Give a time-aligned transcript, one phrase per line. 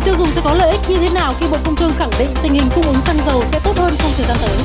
[0.00, 2.10] Người tiêu dùng sẽ có lợi ích như thế nào khi Bộ Công Thương khẳng
[2.18, 4.56] định tình hình cung ứng xăng dầu sẽ tốt hơn trong thời gian tới?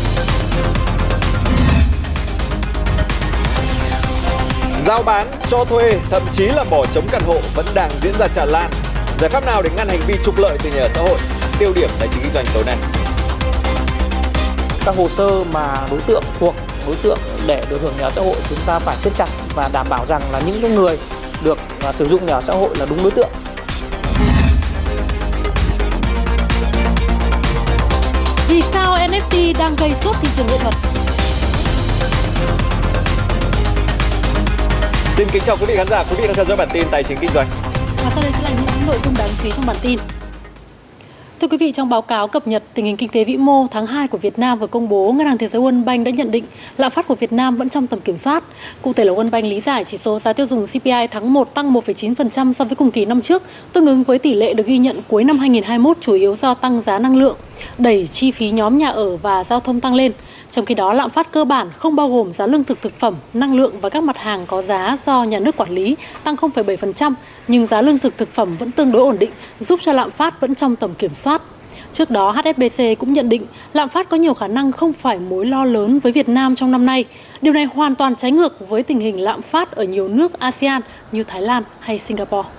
[4.85, 8.27] Giao bán, cho thuê, thậm chí là bỏ trống căn hộ vẫn đang diễn ra
[8.27, 8.69] tràn lan.
[9.19, 11.17] Giải pháp nào để ngăn hành vi trục lợi từ nhà ở xã hội?
[11.59, 12.75] Tiêu điểm tài chính kinh doanh tối nay.
[14.85, 16.55] Các hồ sơ mà đối tượng thuộc
[16.87, 19.69] đối tượng để được hưởng nhà ở xã hội chúng ta phải siết chặt và
[19.73, 20.97] đảm bảo rằng là những cái người
[21.43, 23.29] được à, sử dụng nhà ở xã hội là đúng đối tượng.
[29.29, 30.73] NFT đang gây sốt thị trường nghệ thuật?
[35.15, 37.03] Xin kính chào quý vị khán giả, quý vị đang theo dõi bản tin tài
[37.03, 37.47] chính kinh doanh.
[37.97, 39.99] Và sau đây sẽ là những nội dung đáng chú ý trong bản tin.
[41.41, 43.87] Thưa quý vị, trong báo cáo cập nhật tình hình kinh tế vĩ mô tháng
[43.87, 46.31] 2 của Việt Nam vừa công bố, Ngân hàng Thế giới World Bank đã nhận
[46.31, 46.43] định
[46.77, 48.43] lạm phát của Việt Nam vẫn trong tầm kiểm soát.
[48.81, 51.53] Cụ thể là World Bank lý giải chỉ số giá tiêu dùng CPI tháng 1
[51.53, 53.43] tăng 1,9% so với cùng kỳ năm trước,
[53.73, 56.81] tương ứng với tỷ lệ được ghi nhận cuối năm 2021 chủ yếu do tăng
[56.81, 57.37] giá năng lượng,
[57.77, 60.11] đẩy chi phí nhóm nhà ở và giao thông tăng lên.
[60.55, 63.15] Trong khi đó, lạm phát cơ bản không bao gồm giá lương thực thực phẩm,
[63.33, 67.13] năng lượng và các mặt hàng có giá do nhà nước quản lý tăng 0,7%,
[67.47, 70.41] nhưng giá lương thực thực phẩm vẫn tương đối ổn định, giúp cho lạm phát
[70.41, 71.41] vẫn trong tầm kiểm soát.
[71.93, 75.45] Trước đó, HSBC cũng nhận định lạm phát có nhiều khả năng không phải mối
[75.45, 77.05] lo lớn với Việt Nam trong năm nay.
[77.41, 80.81] Điều này hoàn toàn trái ngược với tình hình lạm phát ở nhiều nước ASEAN
[81.11, 82.49] như Thái Lan hay Singapore.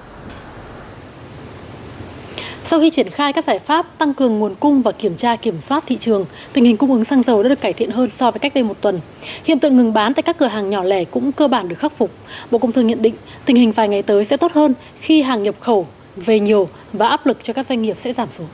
[2.69, 5.61] Sau khi triển khai các giải pháp tăng cường nguồn cung và kiểm tra kiểm
[5.61, 8.31] soát thị trường, tình hình cung ứng xăng dầu đã được cải thiện hơn so
[8.31, 9.01] với cách đây một tuần.
[9.45, 11.97] Hiện tượng ngừng bán tại các cửa hàng nhỏ lẻ cũng cơ bản được khắc
[11.97, 12.11] phục.
[12.51, 13.15] Bộ Công Thương nhận định
[13.45, 15.87] tình hình vài ngày tới sẽ tốt hơn khi hàng nhập khẩu
[16.17, 18.49] về nhiều và áp lực cho các doanh nghiệp sẽ giảm xuống.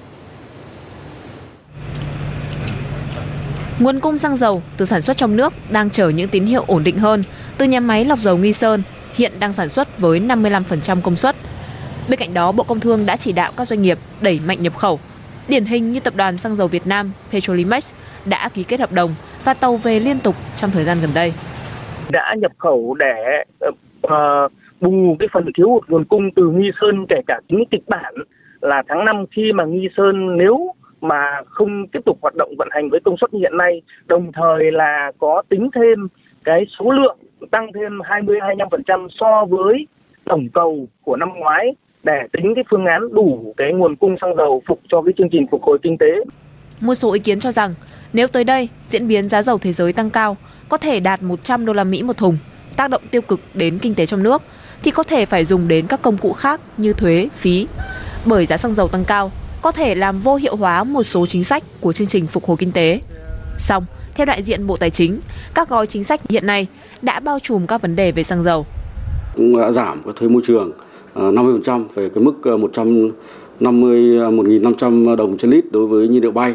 [3.78, 6.84] Nguồn cung xăng dầu từ sản xuất trong nước đang chờ những tín hiệu ổn
[6.84, 7.24] định hơn
[7.58, 8.82] từ nhà máy lọc dầu Nghi Sơn,
[9.14, 11.36] hiện đang sản xuất với 55% công suất.
[12.10, 14.72] Bên cạnh đó, Bộ Công Thương đã chỉ đạo các doanh nghiệp đẩy mạnh nhập
[14.76, 14.98] khẩu.
[15.48, 17.94] Điển hình như Tập đoàn Xăng dầu Việt Nam Petrolimex
[18.30, 19.10] đã ký kết hợp đồng
[19.44, 21.32] và tàu về liên tục trong thời gian gần đây.
[22.10, 23.44] Đã nhập khẩu để
[24.06, 27.88] uh, bù cái phần thiếu hụt nguồn cung từ Nghi Sơn kể cả tính kịch
[27.88, 28.14] bản
[28.60, 32.68] là tháng 5 khi mà Nghi Sơn nếu mà không tiếp tục hoạt động vận
[32.70, 36.08] hành với công suất như hiện nay, đồng thời là có tính thêm
[36.44, 37.18] cái số lượng
[37.50, 39.86] tăng thêm 20 25% so với
[40.24, 44.36] tổng cầu của năm ngoái để tính cái phương án đủ cái nguồn cung xăng
[44.36, 46.06] dầu phục cho cái chương trình phục hồi kinh tế.
[46.80, 47.74] Một số ý kiến cho rằng
[48.12, 50.36] nếu tới đây diễn biến giá dầu thế giới tăng cao
[50.68, 52.38] có thể đạt 100 đô la Mỹ một thùng,
[52.76, 54.42] tác động tiêu cực đến kinh tế trong nước
[54.82, 57.66] thì có thể phải dùng đến các công cụ khác như thuế, phí.
[58.26, 59.30] Bởi giá xăng dầu tăng cao
[59.62, 62.56] có thể làm vô hiệu hóa một số chính sách của chương trình phục hồi
[62.60, 63.00] kinh tế.
[63.58, 63.84] Song,
[64.14, 65.20] theo đại diện Bộ Tài chính,
[65.54, 66.66] các gói chính sách hiện nay
[67.02, 68.66] đã bao trùm các vấn đề về xăng dầu.
[69.36, 70.72] Cũng đã giảm cái thuế môi trường
[71.14, 76.22] Ờ, 50% về cái mức ờ, 150 1.500 ờ, đồng trên lít đối với nhiên
[76.22, 76.54] liệu bay.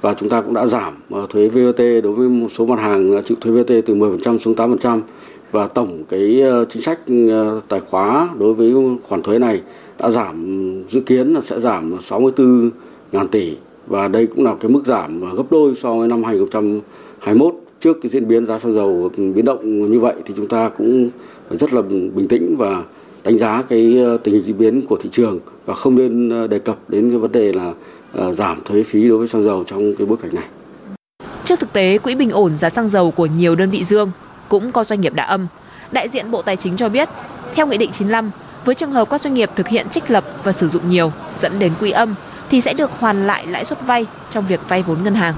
[0.00, 0.94] Và chúng ta cũng đã giảm
[1.30, 5.00] thuế VAT đối với một số mặt hàng chịu thuế VAT từ 10% xuống 8%
[5.52, 7.00] và tổng cái chính sách
[7.68, 8.74] tài khóa đối với
[9.08, 9.62] khoản thuế này
[9.98, 10.44] đã giảm,
[10.88, 12.70] dự kiến là sẽ giảm 64
[13.12, 13.56] ngàn tỷ.
[13.86, 18.10] Và đây cũng là cái mức giảm gấp đôi so với năm 2021 trước cái
[18.10, 21.10] diễn biến giá xăng dầu biến động như vậy thì chúng ta cũng
[21.50, 22.84] rất là bình tĩnh và
[23.26, 26.46] đánh giá cái ờ, tình hình diễn biến của thị trường và không nên ờ,
[26.46, 27.72] đề cập đến cái vấn đề là
[28.12, 30.44] ờ, giảm thuế phí đối với xăng dầu trong cái bối cảnh này.
[31.44, 34.10] Trước thực tế, quỹ bình ổn giá xăng dầu của nhiều đơn vị dương
[34.48, 35.46] cũng có doanh nghiệp đã âm.
[35.92, 37.08] Đại diện Bộ Tài chính cho biết,
[37.54, 38.30] theo Nghị định 95,
[38.64, 41.52] với trường hợp các doanh nghiệp thực hiện trích lập và sử dụng nhiều dẫn
[41.58, 42.14] đến quỹ âm
[42.50, 45.34] thì sẽ được hoàn lại lãi suất vay trong việc vay vốn ngân hàng.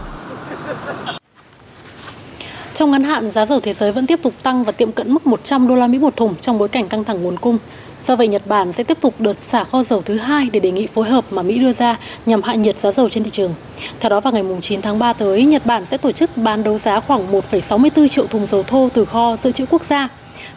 [2.78, 5.26] Trong ngắn hạn, giá dầu thế giới vẫn tiếp tục tăng và tiệm cận mức
[5.26, 7.58] 100 đô la Mỹ một thùng trong bối cảnh căng thẳng nguồn cung.
[8.04, 10.70] Do vậy, Nhật Bản sẽ tiếp tục đợt xả kho dầu thứ hai để đề
[10.70, 13.54] nghị phối hợp mà Mỹ đưa ra nhằm hạ nhiệt giá dầu trên thị trường.
[14.00, 16.78] Theo đó, vào ngày 9 tháng 3 tới, Nhật Bản sẽ tổ chức bán đấu
[16.78, 20.08] giá khoảng 1,64 triệu thùng dầu thô từ kho dự trữ quốc gia.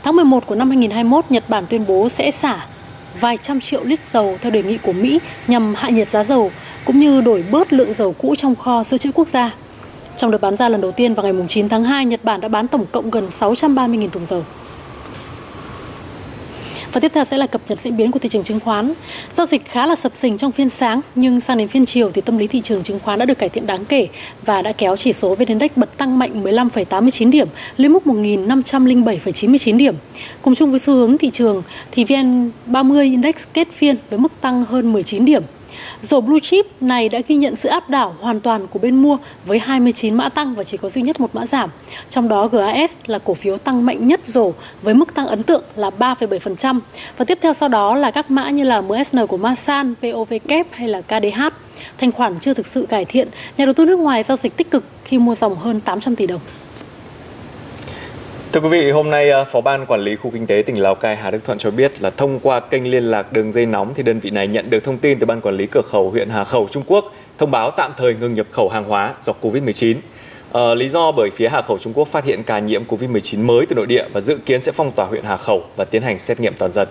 [0.03, 2.65] Tháng 11 của năm 2021, Nhật Bản tuyên bố sẽ xả
[3.19, 6.51] vài trăm triệu lít dầu theo đề nghị của Mỹ nhằm hạ nhiệt giá dầu
[6.85, 9.51] cũng như đổi bớt lượng dầu cũ trong kho dự trữ quốc gia.
[10.21, 12.47] Trong đợt bán ra lần đầu tiên vào ngày 9 tháng 2, Nhật Bản đã
[12.47, 14.43] bán tổng cộng gần 630.000 thùng dầu.
[16.91, 18.93] Và tiếp theo sẽ là cập nhật diễn biến của thị trường chứng khoán.
[19.37, 22.21] Giao dịch khá là sập sình trong phiên sáng, nhưng sang đến phiên chiều thì
[22.21, 24.07] tâm lý thị trường chứng khoán đã được cải thiện đáng kể
[24.45, 27.47] và đã kéo chỉ số VN Index bật tăng mạnh 15,89 điểm
[27.77, 29.95] lên mức 1.507,99 điểm.
[30.41, 34.31] Cùng chung với xu hướng thị trường thì VN 30 Index kết phiên với mức
[34.41, 35.43] tăng hơn 19 điểm.
[36.01, 39.17] Rổ blue chip này đã ghi nhận sự áp đảo hoàn toàn của bên mua
[39.45, 41.69] với 29 mã tăng và chỉ có duy nhất một mã giảm.
[42.09, 44.51] Trong đó GAS là cổ phiếu tăng mạnh nhất rổ
[44.81, 46.79] với mức tăng ấn tượng là 3,7%.
[47.17, 50.67] Và tiếp theo sau đó là các mã như là MSN của Masan, POV Kép
[50.71, 51.41] hay là KDH.
[51.97, 54.71] Thanh khoản chưa thực sự cải thiện, nhà đầu tư nước ngoài giao dịch tích
[54.71, 56.41] cực khi mua dòng hơn 800 tỷ đồng.
[58.53, 60.95] Thưa quý vị, hôm nay à, Phó ban Quản lý Khu Kinh tế tỉnh Lào
[60.95, 63.93] Cai Hà Đức Thuận cho biết là thông qua kênh liên lạc đường dây nóng
[63.95, 66.29] thì đơn vị này nhận được thông tin từ Ban Quản lý Cửa khẩu huyện
[66.29, 69.95] Hà Khẩu Trung Quốc thông báo tạm thời ngừng nhập khẩu hàng hóa do Covid-19.
[69.95, 69.99] À,
[70.51, 73.65] ờ, lý do bởi phía Hà Khẩu Trung Quốc phát hiện ca nhiễm Covid-19 mới
[73.65, 76.19] từ nội địa và dự kiến sẽ phong tỏa huyện Hà Khẩu và tiến hành
[76.19, 76.87] xét nghiệm toàn dân.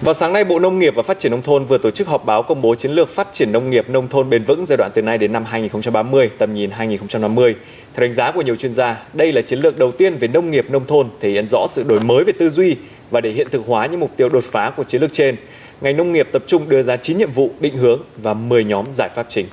[0.00, 2.24] Vào sáng nay, Bộ Nông nghiệp và Phát triển Nông thôn vừa tổ chức họp
[2.24, 4.90] báo công bố chiến lược phát triển nông nghiệp nông thôn bền vững giai đoạn
[4.94, 7.54] từ nay đến năm 2030, tầm nhìn 2050.
[7.94, 10.50] Theo đánh giá của nhiều chuyên gia, đây là chiến lược đầu tiên về nông
[10.50, 12.76] nghiệp nông thôn thể hiện rõ sự đổi mới về tư duy
[13.10, 15.36] và để hiện thực hóa những mục tiêu đột phá của chiến lược trên.
[15.80, 18.86] Ngành nông nghiệp tập trung đưa ra 9 nhiệm vụ định hướng và 10 nhóm
[18.92, 19.46] giải pháp chính.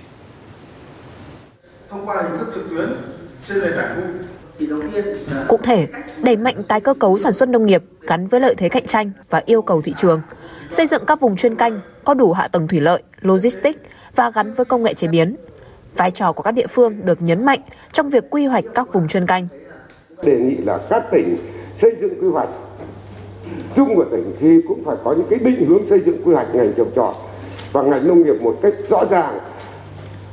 [1.89, 2.89] Thông qua hình thức trực tuyến
[3.47, 4.17] trên nền tảng
[5.47, 5.87] Cụ thể,
[6.23, 9.11] đẩy mạnh tái cơ cấu sản xuất nông nghiệp gắn với lợi thế cạnh tranh
[9.29, 10.21] và yêu cầu thị trường,
[10.69, 13.79] xây dựng các vùng chuyên canh có đủ hạ tầng thủy lợi, logistics
[14.15, 15.35] và gắn với công nghệ chế biến.
[15.95, 17.59] Vai trò của các địa phương được nhấn mạnh
[17.91, 19.47] trong việc quy hoạch các vùng chuyên canh.
[20.23, 21.37] Đề nghị là các tỉnh
[21.81, 22.49] xây dựng quy hoạch.
[23.75, 26.55] Chung của tỉnh thì cũng phải có những cái định hướng xây dựng quy hoạch
[26.55, 27.15] ngành trồng trọt
[27.71, 29.39] và ngành nông nghiệp một cách rõ ràng.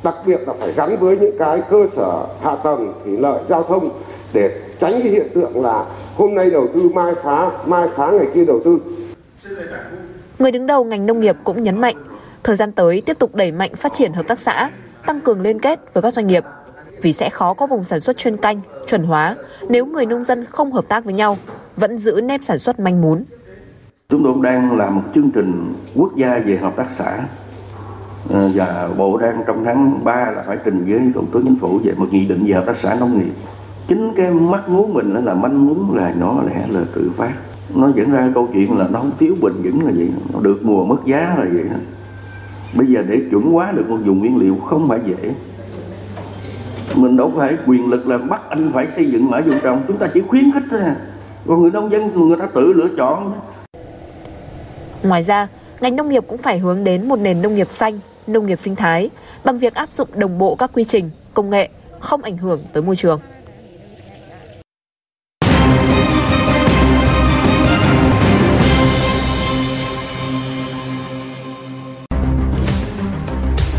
[0.02, 3.62] Đặc biệt là phải gắn với những cái cơ sở hạ tầng thủy lợi giao
[3.62, 3.88] thông
[4.32, 5.84] để tránh cái hiện tượng là
[6.16, 8.78] hôm nay đầu tư mai phá mai phá ngày kia đầu tư.
[10.38, 11.96] Người đứng đầu ngành nông nghiệp cũng nhấn mạnh
[12.42, 14.70] thời gian tới tiếp tục đẩy mạnh phát triển hợp tác xã
[15.06, 16.44] tăng cường liên kết với các doanh nghiệp.
[17.02, 19.36] Vì sẽ khó có vùng sản xuất chuyên canh, chuẩn hóa
[19.68, 21.36] nếu người nông dân không hợp tác với nhau,
[21.76, 23.24] vẫn giữ nếp sản xuất manh mún.
[24.08, 27.18] Chúng tôi đang làm một chương trình quốc gia về hợp tác xã.
[28.30, 31.80] Ờ, và bộ đang trong tháng 3 là phải trình với thủ tướng chính phủ
[31.84, 33.32] về một nghị định về hợp tác xã nông nghiệp.
[33.88, 37.32] Chính cái mắt muốn mình là manh muốn là nó lẽ là tự phát.
[37.74, 40.58] Nó dẫn ra câu chuyện là nó không thiếu bình vững là vậy nó được
[40.62, 41.64] mùa mất giá là vậy
[42.76, 45.30] bây giờ để chuẩn hóa được một dùng nguyên liệu không phải dễ.
[46.96, 49.96] Mình đâu phải quyền lực là bắt anh phải xây dựng ở vùng trồng chúng
[49.96, 50.96] ta chỉ khuyến khích thôi à.
[51.46, 53.32] Còn người nông dân, người ta tự lựa chọn.
[55.02, 55.48] Ngoài ra,
[55.80, 58.76] ngành nông nghiệp cũng phải hướng đến một nền nông nghiệp xanh, nông nghiệp sinh
[58.76, 59.10] thái
[59.44, 61.68] bằng việc áp dụng đồng bộ các quy trình, công nghệ,
[62.00, 63.20] không ảnh hưởng tới môi trường.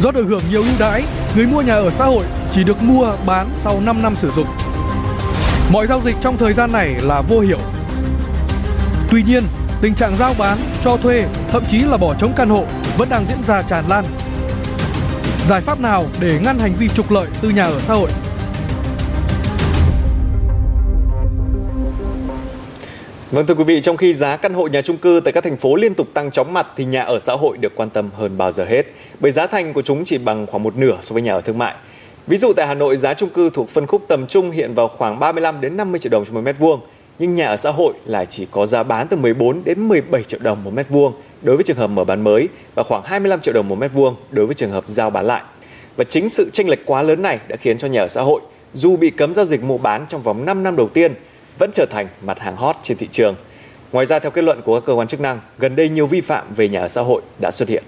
[0.06, 1.04] Do được hưởng nhiều ưu đãi,
[1.36, 4.48] người mua nhà ở xã hội chỉ được mua bán sau 5 năm sử dụng.
[5.72, 7.58] Mọi giao dịch trong thời gian này là vô hiệu.
[9.10, 9.44] Tuy nhiên,
[9.82, 12.66] tình trạng giao bán, cho thuê, thậm chí là bỏ trống căn hộ
[12.98, 14.06] vẫn đang diễn ra tràn lan.
[15.48, 18.10] Giải pháp nào để ngăn hành vi trục lợi từ nhà ở xã hội?
[23.36, 25.58] Vâng thưa quý vị, trong khi giá căn hộ nhà chung cư tại các thành
[25.58, 28.38] phố liên tục tăng chóng mặt thì nhà ở xã hội được quan tâm hơn
[28.38, 28.86] bao giờ hết,
[29.20, 31.58] bởi giá thành của chúng chỉ bằng khoảng một nửa so với nhà ở thương
[31.58, 31.76] mại.
[32.28, 34.88] Ví dụ tại Hà Nội, giá chung cư thuộc phân khúc tầm trung hiện vào
[34.88, 36.80] khoảng 35 đến 50 triệu đồng trên một mét vuông,
[37.20, 40.40] nhưng nhà ở xã hội lại chỉ có giá bán từ 14 đến 17 triệu
[40.44, 43.54] đồng một mét vuông đối với trường hợp mở bán mới và khoảng 25 triệu
[43.54, 45.42] đồng một mét vuông đối với trường hợp giao bán lại.
[45.98, 48.42] Và chính sự chênh lệch quá lớn này đã khiến cho nhà ở xã hội
[48.74, 51.14] dù bị cấm giao dịch mua bán trong vòng 5 năm đầu tiên
[51.60, 53.36] vẫn trở thành mặt hàng hot trên thị trường.
[53.92, 56.22] Ngoài ra theo kết luận của các cơ quan chức năng, gần đây nhiều vi
[56.22, 57.84] phạm về nhà ở xã hội đã xuất hiện.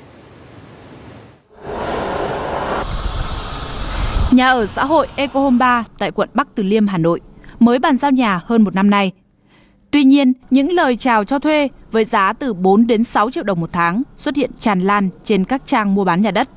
[4.32, 7.22] Nhà ở xã hội Eco Home 3 tại quận Bắc Từ Liêm, Hà Nội
[7.60, 9.12] mới bàn giao nhà hơn một năm nay.
[9.92, 13.60] Tuy nhiên, những lời chào cho thuê với giá từ 4 đến 6 triệu đồng
[13.60, 16.50] một tháng xuất hiện tràn lan trên các trang mua bán nhà đất.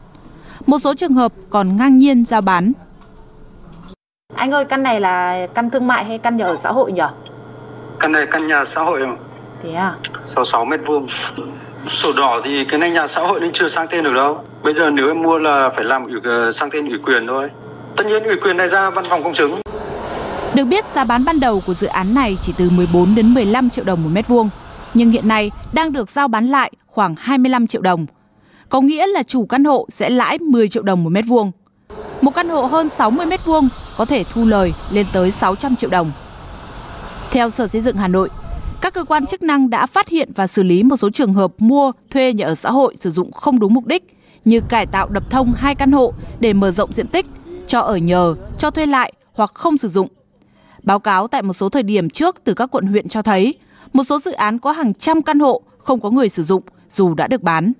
[0.67, 2.73] Một số trường hợp còn ngang nhiên giao bán
[4.35, 7.03] anh ơi, căn này là căn thương mại hay căn nhà ở xã hội nhỉ?
[7.99, 9.01] Căn này căn nhà xã hội
[9.63, 9.95] Thế à?
[10.27, 11.07] 66 mét vuông.
[11.89, 14.39] Sổ đỏ thì cái này nhà xã hội nên chưa sang tên được đâu.
[14.63, 17.51] Bây giờ nếu em mua là phải làm ủy, ờ, sang tên ủy quyền thôi.
[17.97, 19.61] Tất nhiên ủy quyền này ra văn phòng công chứng.
[20.55, 23.71] Được biết giá bán ban đầu của dự án này chỉ từ 14 đến 15
[23.71, 24.51] triệu đồng một mét vuông,
[24.95, 28.07] nhưng hiện nay đang được giao bán lại khoảng 25 triệu đồng.
[28.69, 31.53] Có nghĩa là chủ căn hộ sẽ lãi 10 triệu đồng một mét vuông.
[32.21, 33.69] Một căn hộ hơn 60 mét vuông
[34.00, 36.11] có thể thu lời lên tới 600 triệu đồng.
[37.30, 38.28] Theo Sở Xây dựng Hà Nội,
[38.80, 41.52] các cơ quan chức năng đã phát hiện và xử lý một số trường hợp
[41.59, 45.09] mua, thuê nhà ở xã hội sử dụng không đúng mục đích như cải tạo
[45.09, 47.26] đập thông hai căn hộ để mở rộng diện tích,
[47.66, 50.09] cho ở nhờ, cho thuê lại hoặc không sử dụng.
[50.83, 53.54] Báo cáo tại một số thời điểm trước từ các quận huyện cho thấy,
[53.92, 57.14] một số dự án có hàng trăm căn hộ không có người sử dụng dù
[57.14, 57.73] đã được bán.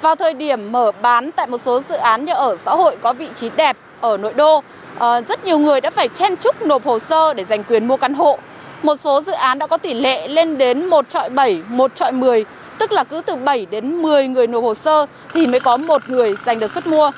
[0.00, 3.12] Vào thời điểm mở bán tại một số dự án nhà ở xã hội có
[3.12, 4.62] vị trí đẹp ở nội đô,
[5.00, 7.96] Ờ, rất nhiều người đã phải chen chúc nộp hồ sơ để giành quyền mua
[7.96, 8.38] căn hộ.
[8.82, 12.12] Một số dự án đã có tỷ lệ lên đến 1 trọi 7, 1 trọi
[12.12, 12.44] 10,
[12.78, 16.02] tức là cứ từ 7 đến 10 người nộp hồ sơ thì mới có một
[16.08, 17.10] người giành được suất mua.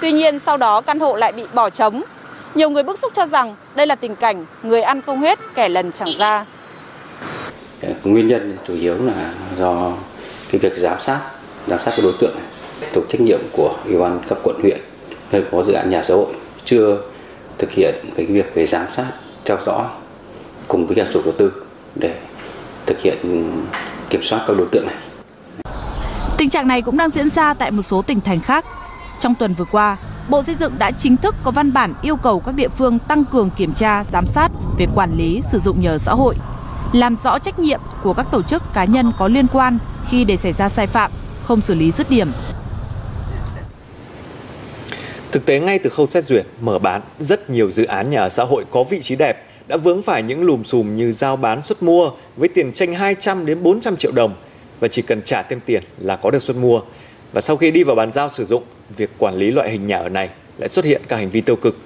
[0.00, 2.02] Tuy nhiên sau đó căn hộ lại bị bỏ trống.
[2.54, 5.68] Nhiều người bức xúc cho rằng đây là tình cảnh người ăn không hết, kẻ
[5.68, 6.46] lần chẳng ra.
[7.82, 9.92] Ờ, nguyên nhân chủ yếu là do
[10.52, 11.20] cái việc giám sát,
[11.66, 12.46] giám sát các đối tượng này.
[12.92, 14.80] Thuộc trách nhiệm của ủy ban cấp quận huyện
[15.32, 16.26] nơi có dự án nhà xã hội
[16.64, 16.98] chưa
[17.60, 19.06] thực hiện cái việc về giám sát,
[19.44, 19.86] theo dõi
[20.68, 21.52] cùng với các chủ đầu tư
[21.94, 22.14] để
[22.86, 23.18] thực hiện
[24.10, 24.96] kiểm soát các đối tượng này.
[26.36, 28.64] Tình trạng này cũng đang diễn ra tại một số tỉnh thành khác.
[29.20, 29.96] Trong tuần vừa qua,
[30.28, 33.24] Bộ Xây dựng đã chính thức có văn bản yêu cầu các địa phương tăng
[33.24, 34.48] cường kiểm tra, giám sát
[34.78, 36.36] về quản lý sử dụng nhà xã hội,
[36.92, 40.36] làm rõ trách nhiệm của các tổ chức cá nhân có liên quan khi để
[40.36, 41.10] xảy ra sai phạm,
[41.44, 42.28] không xử lý dứt điểm.
[45.32, 48.28] Thực tế ngay từ khâu xét duyệt, mở bán, rất nhiều dự án nhà ở
[48.28, 51.62] xã hội có vị trí đẹp đã vướng phải những lùm xùm như giao bán
[51.62, 54.34] suất mua với tiền tranh 200 đến 400 triệu đồng
[54.80, 56.80] và chỉ cần trả thêm tiền là có được suất mua.
[57.32, 58.62] Và sau khi đi vào bàn giao sử dụng,
[58.96, 61.56] việc quản lý loại hình nhà ở này lại xuất hiện các hành vi tiêu
[61.56, 61.76] cực.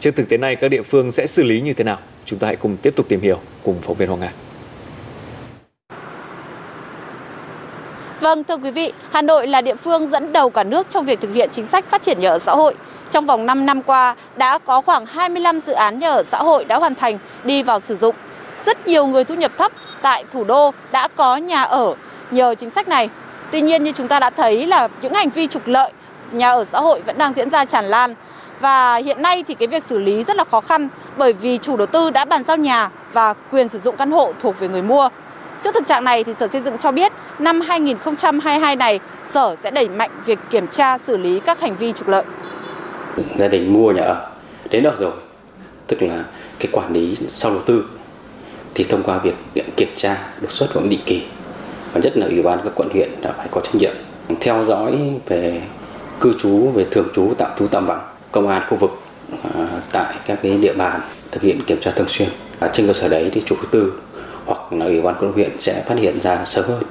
[0.00, 1.98] Trước thực tế này, các địa phương sẽ xử lý như thế nào?
[2.24, 4.43] Chúng ta hãy cùng tiếp tục tìm hiểu cùng phóng viên Hoàng Anh.
[8.24, 11.20] Vâng, thưa quý vị, Hà Nội là địa phương dẫn đầu cả nước trong việc
[11.20, 12.74] thực hiện chính sách phát triển nhà ở xã hội.
[13.10, 16.64] Trong vòng 5 năm qua, đã có khoảng 25 dự án nhà ở xã hội
[16.64, 18.14] đã hoàn thành đi vào sử dụng.
[18.66, 21.94] Rất nhiều người thu nhập thấp tại thủ đô đã có nhà ở
[22.30, 23.10] nhờ chính sách này.
[23.50, 25.92] Tuy nhiên như chúng ta đã thấy là những hành vi trục lợi
[26.32, 28.14] nhà ở xã hội vẫn đang diễn ra tràn lan.
[28.60, 31.76] Và hiện nay thì cái việc xử lý rất là khó khăn bởi vì chủ
[31.76, 34.82] đầu tư đã bàn giao nhà và quyền sử dụng căn hộ thuộc về người
[34.82, 35.08] mua.
[35.62, 39.00] Trước thực trạng này thì Sở Xây dựng cho biết năm 2022 này
[39.30, 42.24] Sở sẽ đẩy mạnh việc kiểm tra xử lý các hành vi trục lợi.
[43.36, 44.30] Gia đình mua nhà ở
[44.70, 45.12] đến đó rồi,
[45.86, 46.24] tức là
[46.58, 47.84] cái quản lý sau đầu tư
[48.74, 49.34] thì thông qua việc
[49.76, 51.22] kiểm tra đột xuất và định kỳ
[51.92, 53.92] và nhất là ủy ban các quận huyện đã phải có trách nhiệm.
[54.40, 55.62] Theo dõi về
[56.20, 58.00] cư trú về thường trú tạm trú tạm vắng
[58.32, 58.90] công an khu vực
[59.54, 61.00] à, tại các cái địa bàn
[61.30, 62.28] thực hiện kiểm tra thường xuyên.
[62.60, 63.92] Và trên cơ sở đấy thì chủ đầu tư
[64.46, 66.82] hoặc là ủy ban quận huyện sẽ phát hiện ra sớm hơn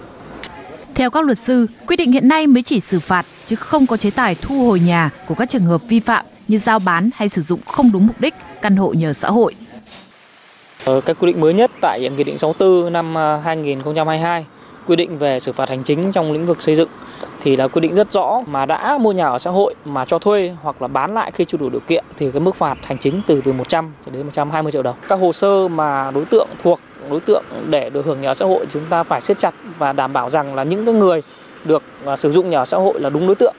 [0.95, 3.97] theo các luật sư, quy định hiện nay mới chỉ xử phạt chứ không có
[3.97, 7.29] chế tài thu hồi nhà của các trường hợp vi phạm như giao bán hay
[7.29, 9.55] sử dụng không đúng mục đích căn hộ nhờ xã hội.
[10.85, 14.45] Ờ, các quy định mới nhất tại Nghị định 64 năm à, 2022
[14.87, 16.89] quy định về xử phạt hành chính trong lĩnh vực xây dựng
[17.41, 20.19] thì là quy định rất rõ mà đã mua nhà ở xã hội mà cho
[20.19, 22.97] thuê hoặc là bán lại khi chưa đủ điều kiện thì cái mức phạt hành
[22.97, 24.95] chính từ từ 100 cho đến 120 triệu đồng.
[25.07, 26.79] Các hồ sơ mà đối tượng thuộc
[27.09, 29.93] đối tượng để được hưởng nhà ở xã hội chúng ta phải siết chặt và
[29.93, 31.21] đảm bảo rằng là những cái người
[31.65, 33.55] được à, sử dụng nhà ở xã hội là đúng đối tượng.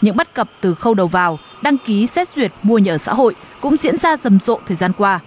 [0.00, 3.14] Những bất cập từ khâu đầu vào, đăng ký xét duyệt mua nhà ở xã
[3.14, 5.20] hội cũng diễn ra rầm rộ thời gian qua.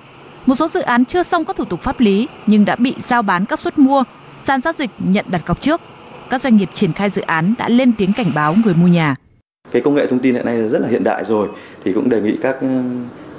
[0.46, 3.22] Một số dự án chưa xong các thủ tục pháp lý nhưng đã bị giao
[3.22, 4.04] bán các suất mua,
[4.44, 5.82] sàn giao dịch nhận đặt cọc trước.
[6.30, 9.16] Các doanh nghiệp triển khai dự án đã lên tiếng cảnh báo người mua nhà.
[9.72, 11.48] Cái công nghệ thông tin hiện nay là rất là hiện đại rồi
[11.84, 12.56] thì cũng đề nghị các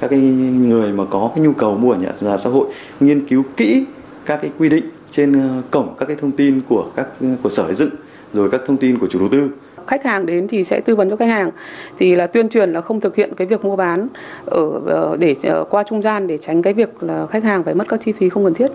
[0.00, 2.68] các cái người mà có cái nhu cầu mua ở nhà xã hội
[3.00, 3.84] nghiên cứu kỹ
[4.26, 7.06] các cái quy định trên ờ, cổng các cái thông tin của các
[7.42, 7.90] của sở xây dựng
[8.32, 9.50] rồi các thông tin của chủ đầu tư
[9.86, 11.50] khách hàng đến thì sẽ tư vấn cho khách hàng
[11.98, 14.08] thì là tuyên truyền là không thực hiện cái việc mua bán
[14.44, 17.74] ở ờ, để ờ, qua trung gian để tránh cái việc là khách hàng phải
[17.74, 18.70] mất các chi phí không cần thiết.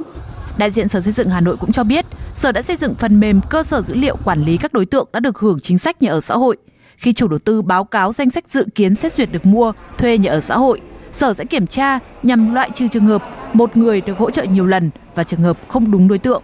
[0.57, 3.19] Đại diện Sở Xây dựng Hà Nội cũng cho biết, Sở đã xây dựng phần
[3.19, 6.01] mềm cơ sở dữ liệu quản lý các đối tượng đã được hưởng chính sách
[6.01, 6.57] nhà ở xã hội.
[6.97, 10.17] Khi chủ đầu tư báo cáo danh sách dự kiến xét duyệt được mua, thuê
[10.17, 10.81] nhà ở xã hội,
[11.11, 14.65] Sở sẽ kiểm tra nhằm loại trừ trường hợp một người được hỗ trợ nhiều
[14.65, 16.43] lần và trường hợp không đúng đối tượng.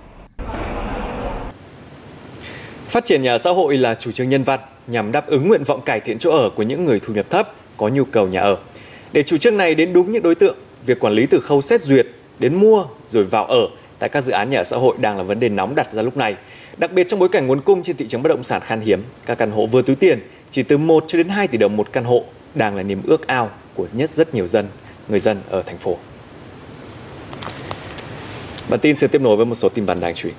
[2.87, 5.81] Phát triển nhà xã hội là chủ trương nhân văn nhằm đáp ứng nguyện vọng
[5.85, 8.57] cải thiện chỗ ở của những người thu nhập thấp có nhu cầu nhà ở.
[9.13, 10.55] Để chủ trương này đến đúng những đối tượng,
[10.85, 12.07] việc quản lý từ khâu xét duyệt
[12.39, 13.67] đến mua rồi vào ở
[13.99, 16.01] tại các dự án nhà ở xã hội đang là vấn đề nóng đặt ra
[16.01, 16.35] lúc này.
[16.77, 19.03] Đặc biệt trong bối cảnh nguồn cung trên thị trường bất động sản khan hiếm,
[19.25, 20.19] các căn hộ vừa túi tiền
[20.51, 22.23] chỉ từ 1 cho đến 2 tỷ đồng một căn hộ
[22.55, 24.67] đang là niềm ước ao của nhất rất nhiều dân,
[25.07, 25.97] người dân ở thành phố.
[28.69, 30.33] Bản tin sẽ tiếp nối với một số tin vắn đáng chú ý.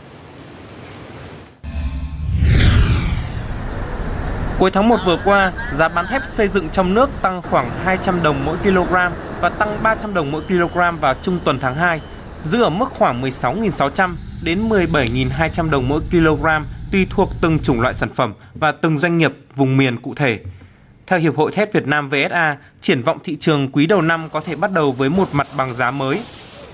[4.59, 8.23] Cuối tháng 1 vừa qua, giá bán thép xây dựng trong nước tăng khoảng 200
[8.23, 8.95] đồng mỗi kg
[9.41, 12.01] và tăng 300 đồng mỗi kg vào trung tuần tháng 2,
[12.45, 14.15] giữ ở mức khoảng 16.600
[14.45, 16.47] đến 17.200 đồng mỗi kg
[16.93, 20.39] tùy thuộc từng chủng loại sản phẩm và từng doanh nghiệp vùng miền cụ thể.
[21.09, 24.41] Theo Hiệp hội Thép Việt Nam VSA, triển vọng thị trường quý đầu năm có
[24.41, 26.21] thể bắt đầu với một mặt bằng giá mới.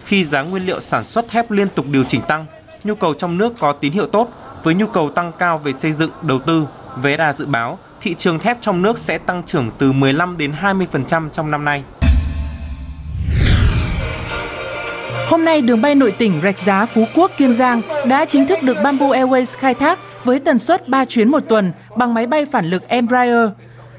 [0.05, 2.47] Khi giá nguyên liệu sản xuất thép liên tục điều chỉnh tăng,
[2.85, 4.29] nhu cầu trong nước có tín hiệu tốt
[4.63, 6.67] với nhu cầu tăng cao về xây dựng, đầu tư
[7.03, 11.29] VSA dự báo thị trường thép trong nước sẽ tăng trưởng từ 15 đến 20%
[11.29, 11.83] trong năm nay.
[15.29, 18.63] Hôm nay, đường bay nội tỉnh Rạch Giá Phú Quốc Kiên Giang đã chính thức
[18.63, 22.47] được Bamboo Airways khai thác với tần suất 3 chuyến một tuần bằng máy bay
[22.53, 23.49] phản lực Embraer.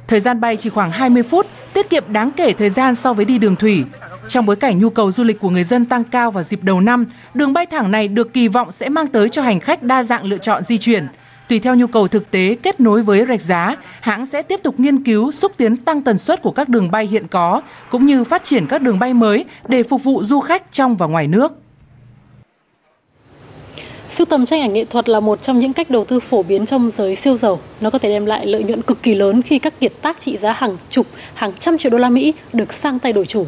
[0.08, 3.26] Thời gian bay chỉ khoảng 20 phút, tiết kiệm đáng kể thời gian so với
[3.26, 3.84] đi đường thủy.
[4.28, 6.82] Trong bối cảnh nhu cầu du lịch của người dân tăng cao vào dịp đầu
[6.82, 10.04] năm, đường bay thẳng này được kỳ vọng sẽ mang tới cho hành khách đa
[10.04, 11.08] dạng lựa chọn di chuyển.
[11.48, 14.80] Tùy theo nhu cầu thực tế kết nối với rạch giá, hãng sẽ tiếp tục
[14.80, 18.24] nghiên cứu xúc tiến tăng tần suất của các đường bay hiện có, cũng như
[18.24, 21.52] phát triển các đường bay mới để phục vụ du khách trong và ngoài nước.
[24.16, 26.66] Sưu tầm tranh ảnh nghệ thuật là một trong những cách đầu tư phổ biến
[26.66, 27.60] trong giới siêu giàu.
[27.82, 30.38] Nó có thể đem lại lợi nhuận cực kỳ lớn khi các kiệt tác trị
[30.38, 33.46] giá hàng chục, hàng trăm triệu đô la Mỹ được sang tay đổi chủ.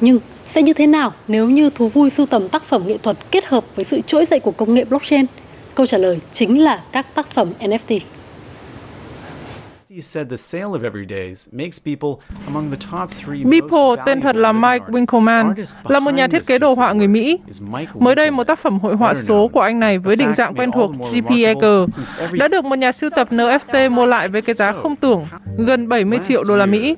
[0.00, 3.16] Nhưng sẽ như thế nào nếu như thú vui sưu tầm tác phẩm nghệ thuật
[3.30, 5.26] kết hợp với sự trỗi dậy của công nghệ blockchain?
[5.74, 8.00] Câu trả lời chính là các tác phẩm NFT.
[13.44, 15.54] Beeple, tên thật là Mike Winkelmann,
[15.88, 17.38] là một nhà thiết kế đồ họa người Mỹ.
[17.94, 20.72] Mới đây, một tác phẩm hội họa số của anh này với định dạng quen
[20.72, 21.86] thuộc JPEG
[22.32, 25.26] đã được một nhà sưu tập NFT mua lại với cái giá không tưởng,
[25.58, 26.96] gần 70 triệu đô la Mỹ.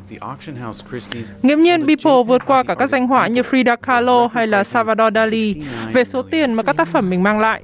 [1.42, 5.14] Nghiễm nhiên, Beeple vượt qua cả các danh họa như Frida Kahlo hay là Salvador
[5.14, 5.54] Dali
[5.92, 7.62] về số tiền mà các tác phẩm mình mang lại.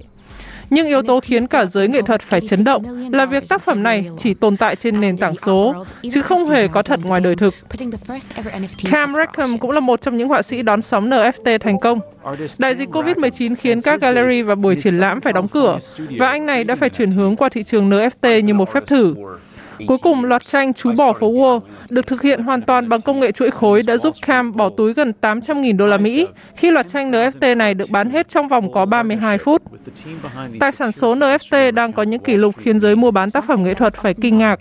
[0.71, 3.83] Nhưng yếu tố khiến cả giới nghệ thuật phải chấn động là việc tác phẩm
[3.83, 7.37] này chỉ tồn tại trên nền tảng số, chứ không hề có thật ngoài đời
[7.37, 7.55] thực.
[8.91, 12.01] Cam Rackham cũng là một trong những họa sĩ đón sóng NFT thành công.
[12.59, 15.79] Đại dịch COVID-19 khiến các gallery và buổi triển lãm phải đóng cửa,
[16.19, 19.15] và anh này đã phải chuyển hướng qua thị trường NFT như một phép thử.
[19.87, 23.21] Cuối cùng, loạt tranh Chú bò phố Wall được thực hiện hoàn toàn bằng công
[23.21, 26.87] nghệ chuỗi khối đã giúp Cam bỏ túi gần 800.000 đô la Mỹ khi loạt
[26.93, 29.63] tranh NFT này được bán hết trong vòng có 32 phút.
[30.61, 33.65] Tài sản số NFT đang có những kỷ lục khiến giới mua bán tác phẩm
[33.65, 34.59] nghệ thuật phải kinh ngạc.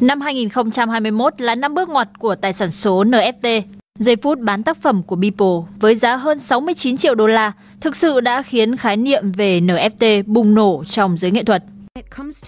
[0.00, 3.62] Năm 2021 là năm bước ngoặt của tài sản số NFT.
[3.98, 7.96] Giây phút bán tác phẩm của Beeple với giá hơn 69 triệu đô la thực
[7.96, 11.64] sự đã khiến khái niệm về NFT bùng nổ trong giới nghệ thuật.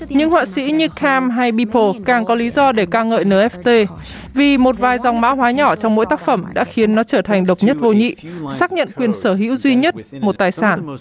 [0.09, 3.87] Những họa sĩ như Cam hay Beeple càng có lý do để ca ngợi NFT
[4.35, 7.23] vì một vài dòng mã hóa nhỏ trong mỗi tác phẩm đã khiến nó trở
[7.23, 8.15] thành độc nhất vô nhị,
[8.53, 10.97] xác nhận quyền sở hữu duy nhất một tài sản.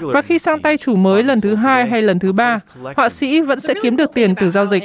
[0.00, 2.58] Và khi sang tay chủ mới lần thứ hai hay lần thứ ba,
[2.96, 4.82] họa sĩ vẫn sẽ kiếm được tiền từ giao dịch.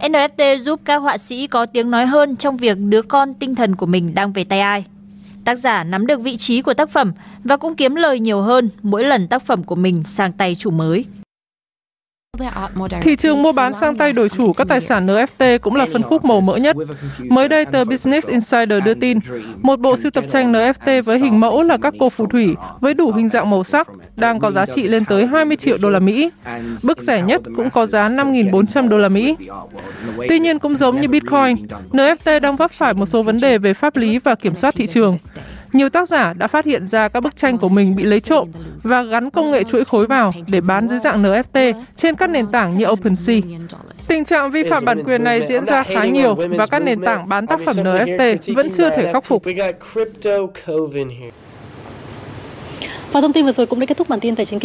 [0.00, 3.76] NFT giúp các họa sĩ có tiếng nói hơn trong việc đứa con tinh thần
[3.76, 4.84] của mình đang về tay ai.
[5.44, 7.12] Tác giả nắm được vị trí của tác phẩm
[7.44, 10.70] và cũng kiếm lời nhiều hơn mỗi lần tác phẩm của mình sang tay chủ
[10.70, 11.04] mới.
[13.02, 16.02] Thị trường mua bán sang tay đổi chủ các tài sản NFT cũng là phân
[16.02, 16.76] khúc màu mỡ nhất.
[17.18, 19.18] Mới đây, tờ Business Insider đưa tin,
[19.62, 22.94] một bộ sưu tập tranh NFT với hình mẫu là các cô phù thủy với
[22.94, 25.98] đủ hình dạng màu sắc đang có giá trị lên tới 20 triệu đô la
[25.98, 26.30] Mỹ.
[26.84, 29.36] Bức rẻ nhất cũng có giá 5.400 đô la Mỹ.
[30.28, 31.56] Tuy nhiên, cũng giống như Bitcoin,
[31.92, 34.86] NFT đang vấp phải một số vấn đề về pháp lý và kiểm soát thị
[34.86, 35.16] trường.
[35.72, 38.48] Nhiều tác giả đã phát hiện ra các bức tranh của mình bị lấy trộm
[38.82, 42.46] và gắn công nghệ chuỗi khối vào để bán dưới dạng NFT trên các nền
[42.46, 43.36] tảng như OpenSea.
[44.08, 47.28] Tình trạng vi phạm bản quyền này diễn ra khá nhiều và các nền tảng
[47.28, 49.42] bán tác phẩm NFT vẫn chưa thể khắc phục.
[53.12, 54.60] Và thông tin vừa rồi cũng đã kết thúc bản tin tài chính kinh